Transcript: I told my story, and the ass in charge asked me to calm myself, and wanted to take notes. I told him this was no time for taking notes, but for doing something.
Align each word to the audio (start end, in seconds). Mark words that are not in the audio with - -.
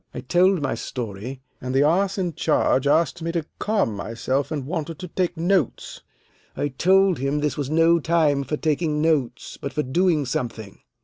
I 0.15 0.21
told 0.21 0.63
my 0.63 0.73
story, 0.73 1.41
and 1.61 1.75
the 1.75 1.83
ass 1.83 2.17
in 2.17 2.33
charge 2.33 2.87
asked 2.87 3.21
me 3.21 3.31
to 3.33 3.45
calm 3.59 3.95
myself, 3.95 4.49
and 4.51 4.65
wanted 4.65 4.97
to 4.97 5.07
take 5.07 5.37
notes. 5.37 6.01
I 6.57 6.69
told 6.69 7.19
him 7.19 7.37
this 7.37 7.55
was 7.55 7.69
no 7.69 7.99
time 7.99 8.43
for 8.43 8.57
taking 8.57 8.99
notes, 8.99 9.59
but 9.61 9.73
for 9.73 9.83
doing 9.83 10.25
something. 10.25 10.79